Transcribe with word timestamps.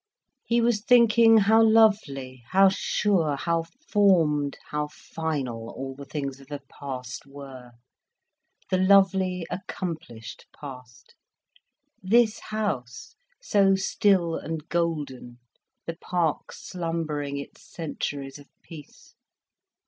He 0.43 0.61
was 0.61 0.81
thinking 0.81 1.37
how 1.37 1.61
lovely, 1.61 2.41
how 2.49 2.69
sure, 2.69 3.35
how 3.35 3.65
formed, 3.87 4.57
how 4.71 4.87
final 4.87 5.69
all 5.77 5.93
the 5.93 6.05
things 6.05 6.39
of 6.39 6.47
the 6.47 6.63
past 6.67 7.27
were—the 7.27 7.77
lovely 8.79 9.45
accomplished 9.51 10.47
past—this 10.59 12.39
house, 12.39 13.13
so 13.43 13.75
still 13.75 14.33
and 14.37 14.67
golden, 14.69 15.37
the 15.85 15.97
park 15.97 16.51
slumbering 16.51 17.37
its 17.37 17.61
centuries 17.69 18.39
of 18.39 18.47
peace. 18.63 19.13